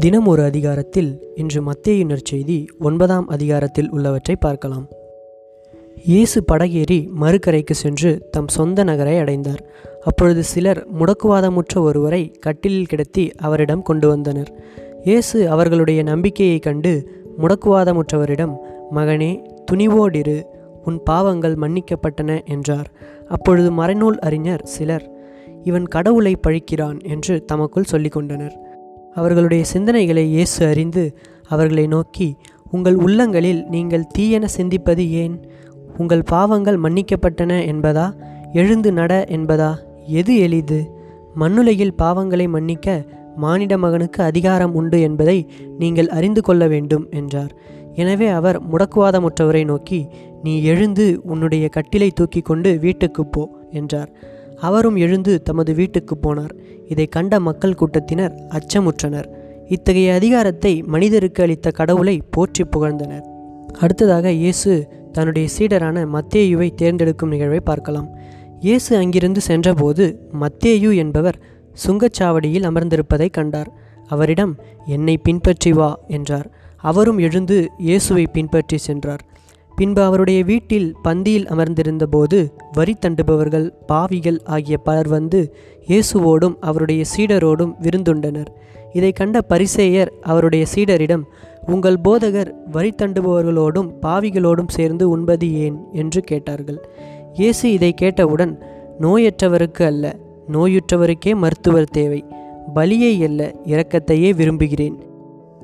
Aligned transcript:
தினம் 0.00 0.26
ஒரு 0.26 0.42
அதிகாரத்தில் 0.42 1.32
இன்று 1.34 1.62
மத்தியினர் 1.62 2.18
நற்செய்தி 2.18 2.66
ஒன்பதாம் 2.78 3.28
அதிகாரத்தில் 3.28 3.90
உள்ளவற்றை 3.90 4.36
பார்க்கலாம். 4.36 4.88
இயேசு 6.04 6.44
படகேறி 6.52 7.08
மறுக்கரைக்கு 7.20 7.70
சென்று 7.70 8.28
தம் 8.30 8.48
சொந்த 8.48 8.84
நகரை 8.84 9.18
அடைந்தார். 9.18 9.70
அப்பொழுது 10.04 10.42
சிலர் 10.44 10.86
முடக்குவாதமுற்ற 10.98 11.78
ஒருவரை 11.78 12.30
கட்டிலில் 12.30 12.86
கிடத்தி 12.86 13.32
அவரிடம் 13.32 13.82
கொண்டு 13.82 14.08
வந்தனர். 14.08 14.52
இயேசு 15.04 15.50
அவர்களுடைய 15.50 16.02
நம்பிக்கையைக் 16.02 16.62
கண்டு 16.62 17.08
முடக்குவாதமுற்றவரிடம் 17.38 18.56
மகனே 18.94 19.44
துணிவோடிரு 19.72 20.42
உன் 20.84 21.02
பாவங்கள் 21.02 21.54
மன்னிக்கப்பட்டன 21.54 22.44
என்றார். 22.44 22.90
அப்பொழுது 23.28 23.72
மறைநூல் 23.72 24.18
அறிஞர் 24.18 24.64
சிலர் 24.64 25.10
இவன் 25.62 25.84
கடவுளை 25.84 26.36
பழிக்கிறான் 26.48 27.02
என்று 27.02 27.44
தமக்குள் 27.44 27.84
சொல்லிக்கொண்டனர். 27.92 28.08
கொண்டனர் 28.10 28.68
அவர்களுடைய 29.14 29.64
சிந்தனைகளை 29.72 30.24
இயேசு 30.24 30.66
அறிந்து 30.66 31.16
அவர்களை 31.48 31.86
நோக்கி 31.86 32.36
உங்கள் 32.70 32.94
உள்ளங்களில் 32.94 33.64
நீங்கள் 33.64 34.10
தீயென 34.18 34.44
சிந்திப்பது 34.56 35.10
ஏன்? 35.10 35.44
உங்கள் 35.98 36.22
பாவங்கள் 36.22 36.78
மன்னிக்கப்பட்டன 36.78 37.52
என்பதா? 37.66 38.12
எழுந்து 38.52 38.92
நட 38.92 39.26
என்பதா? 39.28 39.76
எது 40.06 40.36
எளிது? 40.36 40.98
மண்ணுலகில் 41.34 41.94
பாவங்களை 41.98 42.48
மன்னிக்க 42.48 43.04
மானிட 43.36 43.78
மகனுக்கு 43.78 44.22
அதிகாரம் 44.22 44.74
உண்டு 44.74 45.00
என்பதை 45.00 45.46
நீங்கள் 45.78 46.08
அறிந்து 46.08 46.42
கொள்ள 46.42 46.66
வேண்டும் 46.66 47.06
என்றார். 47.10 47.52
எனவே 47.94 48.28
அவர் 48.28 48.70
முடக்குவாதமுற்றவரை 48.70 49.64
நோக்கி 49.64 50.06
நீ 50.42 50.62
எழுந்து 50.62 51.20
உன்னுடைய 51.22 51.68
கட்டிலை 51.76 52.10
தூக்கி 52.14 52.40
கொண்டு 52.40 52.78
வீட்டுக்கு 52.78 53.26
போ 53.26 53.48
என்றார். 53.70 54.12
அவரும் 54.68 54.96
எழுந்து 55.04 55.32
தமது 55.48 55.72
வீட்டுக்கு 55.80 56.14
போனார். 56.24 56.54
இதை 56.92 57.06
கண்ட 57.16 57.40
மக்கள் 57.48 57.78
கூட்டத்தினர் 57.80 58.34
அச்சமுற்றனர். 58.58 59.28
இத்தகைய 59.74 60.14
அதிகாரத்தை 60.18 60.72
மனிதருக்கு 60.94 61.40
அளித்த 61.44 61.70
கடவுளை 61.78 62.16
போற்றி 62.34 62.64
புகழ்ந்தனர். 62.72 63.24
அடுத்ததாக 63.80 64.32
இயேசு 64.42 64.72
தன்னுடைய 65.12 65.46
சீடரான 65.56 66.02
மத்தேயுவை 66.16 66.68
தேர்ந்தெடுக்கும் 66.80 67.32
நிகழ்வை 67.34 67.60
பார்க்கலாம். 67.70 68.08
இயேசு 68.66 68.90
அங்கிருந்து 68.96 69.40
சென்றபோது 69.40 70.04
மத்தேயு 70.42 70.90
என்பவர் 71.02 71.40
சுங்கச்சாவடியில் 71.84 72.68
அமர்ந்திருப்பதை 72.70 73.28
கண்டார். 73.38 73.70
அவரிடம் 74.14 74.52
என்னை 74.94 75.14
பின்பற்றி 75.26 75.72
வா 75.72 75.90
என்றார். 76.16 76.48
அவரும் 76.90 77.20
எழுந்து 77.26 77.56
இயேசுவை 77.88 78.24
பின்பற்றி 78.36 78.78
சென்றார். 78.88 79.22
பின்பு 79.80 80.02
அவருடைய 80.02 80.44
வீட்டில் 80.44 80.96
பந்தியில் 81.04 81.46
அமர்ந்திருந்தபோது 81.46 82.52
வரி 82.72 82.94
தண்டுபவர்கள் 83.00 83.72
பாவிகள் 83.86 84.40
ஆகிய 84.44 84.78
பலர் 84.78 85.08
வந்து 85.08 85.54
இயேசுவோடும் 85.86 86.56
அவருடைய 86.60 87.04
சீடரோடும் 87.16 87.72
விருந்துண்டனர். 87.82 88.50
இதை 88.92 89.12
கண்ட 89.12 89.40
பரிசேயர் 89.48 90.10
அவருடைய 90.20 90.66
சீடரிடம் 90.74 91.22
உங்கள் 91.66 91.96
போதகர் 92.04 92.50
வரி 92.70 92.94
தண்டுபவர்களோடும் 92.96 93.88
பாவிகளோடும் 94.02 94.68
சேர்ந்து 94.68 95.08
உண்பது 95.08 95.54
ஏன்? 95.54 95.78
என்று 95.92 96.20
கேட்டார்கள். 96.20 96.80
இயேசு 97.34 97.72
இதை 97.72 97.92
கேட்டவுடன் 97.92 98.58
நோயற்றவருக்கு 99.00 99.82
அல்ல 99.82 100.16
நோயுற்றவருக்கே 100.52 101.34
மருத்துவர் 101.34 101.90
தேவை 101.90 102.24
பலியை 102.74 103.24
அல்ல 103.24 103.54
இரக்கத்தையே 103.64 104.34
விரும்புகிறேன். 104.34 104.98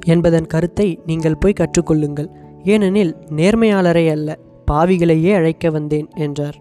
என்பதன் 0.05 0.47
கருத்தை 0.47 1.00
நீங்கள் 1.06 1.37
போய் 1.37 1.61
கற்றுக்கொள்ளுங்கள். 1.61 2.28
ஏனெனில் 2.67 3.12
நேர்மையாளரை 3.36 4.06
அல்ல 4.11 4.39
பாவிகளையே 4.70 5.33
அழைக்க 5.34 5.70
வந்தேன் 5.70 6.09
என்றார். 6.17 6.56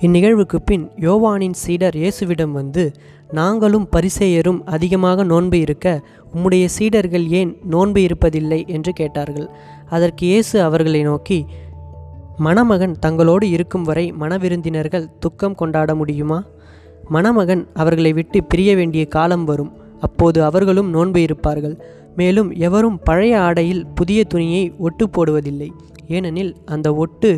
இந்நிகழ்வுக்கு 0.00 0.58
பின் 0.64 0.84
யோவானின் 0.96 1.56
சீடர் 1.62 1.96
இயேசுவிடம் 1.96 2.50
வந்து 2.50 2.84
நாங்களும் 3.30 3.88
பரிசேயரும் 3.96 4.60
அதிகமாக 4.64 5.24
நோன்பு 5.24 5.58
இருக்க 5.60 5.86
உம்முடைய 6.34 6.64
சீடர்கள் 6.76 7.26
ஏன் 7.40 7.52
நோன்பு 7.64 8.00
இருப்பதில்லை? 8.00 8.60
என்று 8.66 8.92
கேட்டார்கள். 8.92 9.48
அதற்கு 9.88 10.26
இயேசு 10.26 10.62
அவர்களை 10.62 11.02
நோக்கி 11.02 11.38
மணமகன் 12.38 12.94
தங்களோடு 13.06 13.46
இருக்கும் 13.56 13.82
வரை 13.82 14.06
மணவிருந்தினர்கள் 14.20 15.06
துக்கம் 15.18 15.54
கொண்டாட 15.54 15.94
முடியுமா? 15.94 16.38
மணமகன் 17.08 17.62
அவர்களை 17.74 18.12
விட்டு 18.12 18.44
பிரிய 18.44 18.70
வேண்டிய 18.76 19.04
காலம் 19.04 19.44
வரும் 19.44 19.72
அப்போது 20.00 20.38
அவர்களும் 20.44 20.90
நோன்பு 20.90 21.20
இருப்பார்கள். 21.22 21.76
மேலும் 22.20 22.50
எவரும் 22.66 22.98
பழைய 23.08 23.34
ஆடையில் 23.46 23.82
புதிய 23.98 24.20
துணியை 24.24 24.64
ஒட்டு 24.86 25.06
போடுவதில்லை. 25.14 25.70
ஏனெனில் 26.16 26.52
அந்த 26.74 26.88
ஒட்டு 27.02 27.30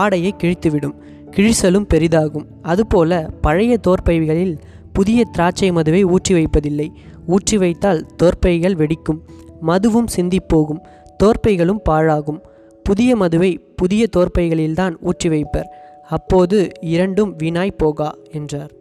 ஆடையை 0.00 0.32
கிழித்துவிடும் 0.40 0.96
கிழிசலும் 1.34 1.90
பெரிதாகும். 1.92 2.46
அதுபோல 2.62 3.18
பழைய 3.40 3.72
தோற்பைகளில் 3.86 4.54
புதிய 4.96 5.20
திராட்சை 5.34 5.68
மதுவை 5.76 6.02
ஊற்றி 6.14 6.32
வைப்பதில்லை. 6.36 6.88
ஊற்றி 7.34 7.56
வைத்தால் 7.62 8.00
தோற்பைகள் 8.20 8.78
வெடிக்கும் 8.80 9.20
மதுவும் 9.68 10.08
சிந்திப்போகும் 10.16 10.82
தோற்பைகளும் 11.22 11.84
பாழாகும். 11.88 12.40
புதிய 12.86 13.10
மதுவை 13.22 13.50
புதிய 13.80 14.02
தோற்பைகளில்தான் 14.16 14.94
ஊற்றி 15.08 15.28
வைப்பர். 15.32 15.68
அப்போது 16.16 16.58
இரண்டும் 16.94 17.32
வீணாய் 17.40 17.78
போகா 17.82 18.10
என்றார். 18.38 18.72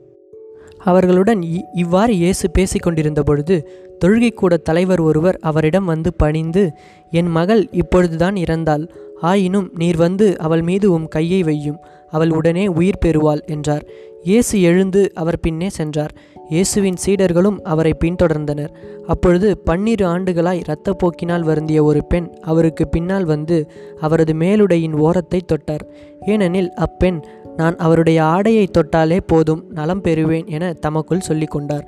அவர்களுடன் 0.90 1.42
இவ்வாறு 1.74 2.14
இயேசு 2.16 2.46
பேசிக்கொண்டிருந்த 2.58 3.22
பொழுது 3.30 3.56
தொழுகைக்கூட 4.02 4.54
தலைவர் 4.58 5.00
ஒருவர் 5.00 5.38
அவரிடம் 5.42 5.86
வந்து 5.86 6.14
பணிந்து 6.14 6.72
என் 7.12 7.28
மகள் 7.28 7.70
இப்பொழுதுதான் 7.72 8.36
இறந்தாள். 8.36 8.86
ஆயினும் 9.22 9.70
நீர் 9.76 9.98
வந்து 9.98 10.40
அவள் 10.40 10.62
மீது 10.62 10.92
உம் 10.92 11.08
கையை 11.08 11.44
வையும். 11.44 11.80
அவள் 12.10 12.30
உடனே 12.30 12.68
உயிர் 12.68 13.04
பெறுவாள் 13.06 13.42
என்றார். 13.46 13.86
இயேசு 14.24 14.62
எழுந்து 14.62 15.12
அவர் 15.14 15.40
பின்னே 15.40 15.70
சென்றார். 15.70 16.14
இயேசுவின் 16.50 17.00
சீடர்களும் 17.06 17.58
அவரை 17.64 17.94
பின்தொடர்ந்தனர். 18.04 18.74
அப்பொழுது 19.08 19.58
பன்னிரு 19.58 20.06
ஆண்டுகளாய் 20.06 20.62
இரத்தப்போக்கினால் 20.64 21.42
வருந்திய 21.42 21.84
ஒரு 21.84 22.06
பெண் 22.06 22.30
அவருக்கு 22.42 22.88
பின்னால் 22.88 23.26
வந்து 23.26 23.72
அவரது 24.02 24.34
மேலுடையின் 24.34 24.96
ஓரத்தை 24.98 25.42
தொட்டார். 25.54 25.86
ஏனெனில் 26.26 26.72
அப்பெண் 26.72 27.20
நான் 27.56 27.76
அவருடைய 27.76 28.24
ஆடையை 28.24 28.68
தொட்டாலே 28.72 29.20
போதும் 29.26 29.64
நலம் 29.70 30.02
பெறுவேன் 30.02 30.46
என 30.46 30.74
தமக்குள் 30.74 31.20
சொல்லி 31.20 31.46
கொண்டார் 31.46 31.88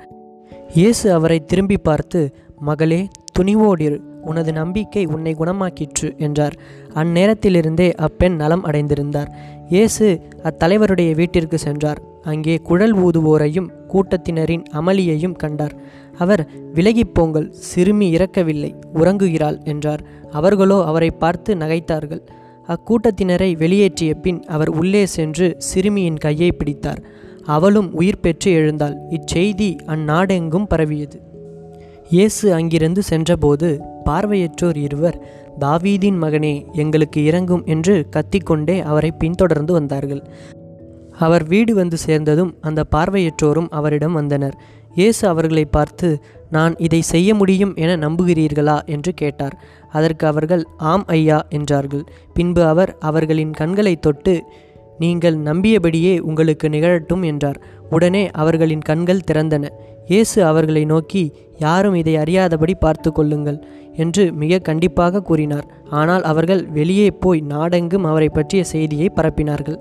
இயேசு 0.74 1.12
அவரை 1.12 1.38
திரும்பி 1.44 1.78
பார்த்து 1.88 2.20
மகளே 2.68 3.00
துணிவோடிரு 3.38 3.98
உனது 4.22 4.52
நம்பிக்கை 4.52 5.02
உன்னை 5.06 5.32
குணமாக்கிற்று 5.38 6.08
என்றார். 6.16 6.56
அந்நேரத்திலிருந்தே 6.94 7.86
அப்பெண் 8.06 8.36
நலம் 8.36 8.64
அடைந்திருந்தார். 8.64 9.30
இயேசு 9.68 10.06
அத்தலைவருடைய 10.42 11.14
வீட்டிற்கு 11.14 11.58
சென்றார். 11.58 12.00
அங்கே 12.22 12.56
குழல் 12.56 12.94
ஊதுவோரையும் 12.94 13.70
கூட்டத்தினரின் 13.92 14.64
அமளியையும் 14.72 15.36
கண்டார். 15.36 15.74
அவர் 16.18 16.42
விலகிப் 16.74 17.14
போங்கள் 17.14 17.48
சிறுமி 17.50 18.08
இறக்கவில்லை 18.16 18.72
உறங்குகிறாள் 18.94 19.58
என்றார். 19.64 20.02
அவர்களோ 20.30 20.78
அவரை 20.84 21.10
பார்த்து 21.10 21.54
நகைத்தார்கள். 21.54 22.22
அக்கூட்டத்தினரை 22.68 23.50
வெளியேற்றிய 23.62 24.14
பின் 24.14 24.40
அவர் 24.46 24.70
உள்ளே 24.70 25.06
சென்று 25.06 25.56
சிறுமியின் 25.58 26.16
கையை 26.16 26.52
பிடித்தார். 26.52 27.00
அவளும் 27.54 27.88
உயிர் 27.94 28.20
பெற்று 28.20 28.50
எழுந்தாள். 28.52 28.96
இச்செய்தி 29.10 29.70
அந்நாடெங்கும் 29.86 30.66
பரவியது. 30.68 31.18
இயேசு 32.10 32.46
அங்கிருந்து 32.54 33.02
சென்றபோது 33.02 33.68
பார்வையற்றோர் 34.04 34.78
இருவர் 34.86 35.18
தாவீதின் 35.60 36.18
மகனே 36.22 36.54
எங்களுக்கு 36.72 37.20
இறங்கும் 37.24 37.64
என்று 37.64 37.94
கத்திக்கொண்டே 38.16 38.76
அவரை 38.82 39.10
பின்தொடர்ந்து 39.12 39.72
வந்தார்கள். 39.72 40.22
அவர் 41.18 41.44
வீடு 41.44 41.72
வந்து 41.74 41.96
சேர்ந்ததும் 41.96 42.52
அந்த 42.60 42.80
பார்வையற்றோரும் 42.94 43.70
அவரிடம் 43.78 44.12
வந்தனர். 44.12 44.56
இயேசு 44.94 45.22
அவர்களை 45.28 45.64
பார்த்து 45.76 46.08
நான் 46.50 46.74
இதை 46.78 47.00
செய்ய 47.12 47.30
முடியும் 47.34 47.74
என 47.74 47.90
நம்புகிறீர்களா? 47.96 48.76
என்று 48.86 49.10
கேட்டார். 49.14 49.56
அதற்கு 49.90 50.24
அவர்கள் 50.26 50.62
ஆம் 50.92 51.04
ஐயா 51.06 51.38
என்றார்கள். 51.48 52.04
பின்பு 52.34 52.62
அவர் 52.64 52.92
அவர்களின் 53.00 53.52
கண்களை 53.52 53.94
தொட்டு 53.96 54.34
நீங்கள் 55.02 55.36
நம்பியபடியே 55.48 56.14
உங்களுக்கு 56.20 56.66
நிகழட்டும் 56.68 57.22
என்றார். 57.22 57.58
உடனே 57.90 58.22
அவர்களின் 58.42 58.86
கண்கள் 58.88 59.26
திறந்தன. 59.30 59.66
இயேசு 60.06 60.38
அவர்களை 60.44 60.82
நோக்கி 60.84 61.22
யாரும் 61.58 61.94
இதை 61.94 62.14
அறியாதபடி 62.16 62.74
பார்த்து 62.74 63.10
கொள்ளுங்கள் 63.12 63.58
என்று 63.96 64.22
மிக 64.32 64.62
கண்டிப்பாக 64.68 65.22
கூறினார். 65.22 65.66
ஆனால் 66.00 66.22
அவர்கள் 66.22 66.62
வெளியே 66.70 67.08
போய் 67.22 67.40
நாடெங்கும் 67.52 68.04
அவரை 68.04 68.28
பற்றிய 68.28 68.62
செய்தியை 68.64 69.08
பரப்பினார்கள். 69.16 69.78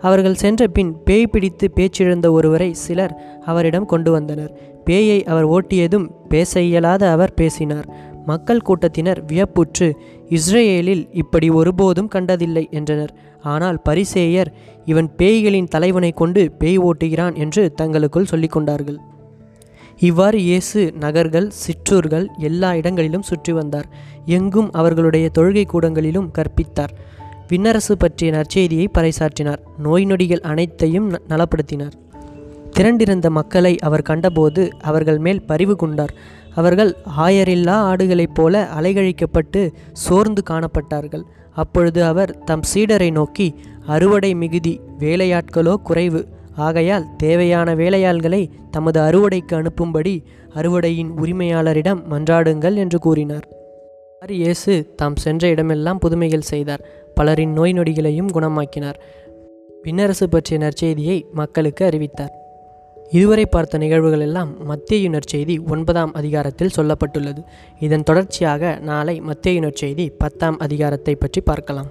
அவர்கள் 0.00 0.40
சென்ற 0.42 0.66
பின் 0.66 0.90
பேய் 1.04 1.30
பிடித்து 1.32 1.66
பேச்சிழந்த 1.76 2.26
ஒருவரை 2.30 2.68
சிலர் 2.84 3.14
அவரிடம் 3.44 3.90
கொண்டு 3.92 4.10
வந்தனர். 4.10 4.52
பேயை 4.86 5.18
அவர் 5.32 5.48
ஓட்டியதும் 5.56 6.06
பேச 6.28 6.62
இயலாத 6.62 7.02
அவர் 7.10 7.34
பேசினார். 7.34 7.88
மக்கள் 8.26 8.66
கூட்டத்தினர் 8.68 9.20
வியப்புற்று 9.30 9.88
இஸ்ரேலில் 10.30 11.08
இப்படி 11.12 11.50
ஒருபோதும் 11.50 12.08
கண்டதில்லை 12.08 12.68
என்றனர். 12.70 13.14
ஆனால் 13.42 13.80
பரிசேயர் 13.88 14.46
இவன் 14.84 15.10
பேய்களின் 15.18 15.68
தலைவனை 15.68 16.10
கொண்டு 16.10 16.52
பேய் 16.58 16.78
ஓட்டுகிறான் 16.78 17.34
என்று 17.34 17.72
தங்களுக்குள் 17.72 18.26
சொல்லிக்கொண்டார்கள் 18.30 18.96
இவ்வாறு 19.98 20.42
இயேசு 20.42 20.92
நகர்கள் 21.00 21.50
சிற்றூர்கள் 21.50 22.28
எல்லா 22.38 22.74
இடங்களிலும் 22.74 23.22
சுற்றி 23.22 23.52
வந்தார். 23.52 23.88
எங்கும் 24.24 24.72
அவர்களுடைய 24.72 25.30
தொழுகை 25.38 25.64
கூடங்களிலும் 25.64 26.30
கற்பித்தார். 26.30 26.88
விண்ணரசு 27.48 27.92
பற்றிய 27.98 28.32
நற்செய்தியை 28.32 28.86
பறைசாற்றினார். 28.94 29.58
நோய் 29.78 30.04
நொடிகள் 30.04 30.40
அனைத்தையும் 30.40 31.12
ந- 31.12 31.18
நலப்படுத்தினார். 31.28 31.92
திரண்டிருந்த 32.78 33.28
மக்களை 33.28 33.78
அவர் 33.78 34.02
கண்டபோது 34.02 34.70
அவர்கள் 34.80 35.18
மேல் 35.18 35.42
பரிவு 35.42 35.76
கொண்டார். 35.76 36.14
அவர்கள் 36.54 36.96
ஆயரில்லா 37.18 37.76
ஆடுகளைப் 37.90 38.34
போல 38.34 38.68
அலைகழிக்கப்பட்டு 38.80 39.72
சோர்ந்து 39.92 40.42
காணப்பட்டார்கள். 40.50 41.22
அப்பொழுது 41.52 42.04
அவர் 42.04 42.44
தம் 42.44 42.60
சீடரை 42.74 43.12
நோக்கி 43.12 43.54
அறுவடை 43.86 44.34
மிகுதி 44.34 44.80
வேலையாட்களோ 44.98 45.74
குறைவு. 45.74 46.28
ஆகையால் 46.56 47.06
தேவையான 47.16 47.74
வேலையாள்களை 47.74 48.48
தமது 48.70 49.00
அறுவடைக்கு 49.00 49.52
அனுப்பும்படி 49.52 50.24
அறுவடையின் 50.54 51.10
உரிமையாளரிடம் 51.16 52.02
மன்றாடுங்கள் 52.10 52.74
என்று 52.74 52.98
கூறினார். 52.98 53.48
இவ்வாறு 54.12 54.34
இயேசு 54.34 54.94
தாம் 54.96 55.16
சென்ற 55.16 55.48
இடமெல்லாம் 55.48 55.98
புதுமைகள் 55.98 56.40
செய்தார். 56.40 56.84
பலரின் 57.14 57.52
நோய் 57.52 57.72
நொடிகளையும் 57.72 58.30
குணமாக்கினார். 58.32 58.94
பின்னரசு 59.84 60.24
பற்றிய 60.30 60.68
நற்செய்தியை 60.68 61.22
மக்களுக்கு 61.32 61.84
அறிவித்தார். 61.84 62.39
இதுவரை 63.10 63.46
பார்த்த 63.46 63.78
நிகழ்வுகள் 63.78 64.20
எல்லாம் 64.20 64.64
மத்திய 64.64 65.10
நற்செய்தி 65.10 65.54
ஒன்பதாம் 65.66 66.12
அதிகாரத்தில் 66.14 66.74
சொல்லப்பட்டுள்ளது. 66.76 67.40
இதன் 67.78 68.02
தொடர்ச்சியாக 68.02 68.78
நாளை 68.82 69.20
மத்திய 69.20 69.60
நற்செய்தி 69.60 70.12
பத்தாம் 70.18 70.58
அதிகாரத்தை 70.58 71.14
பற்றி 71.14 71.40
பார்க்கலாம். 71.40 71.90